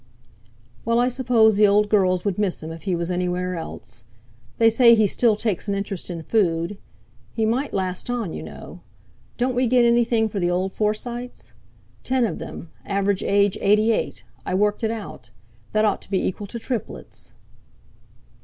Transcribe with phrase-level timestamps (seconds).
[0.83, 4.03] "Well, I suppose the old girls would miss him, if he was anywhere else.
[4.57, 6.79] They say he still takes an interest in food.
[7.35, 8.79] He might last on, you know.
[9.37, 11.53] Don't we get anything for the old Forsytes?
[12.03, 15.29] Ten of them—average age eighty eight—I worked it out.
[15.71, 17.33] That ought to be equal to triplets."